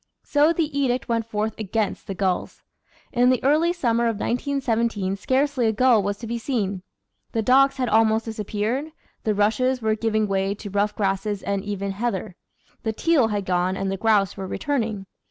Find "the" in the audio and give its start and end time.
0.51-0.75, 2.07-2.15, 3.29-3.43, 7.33-7.43, 9.25-9.35, 12.81-12.93, 13.91-13.95